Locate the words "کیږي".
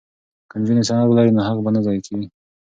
2.05-2.27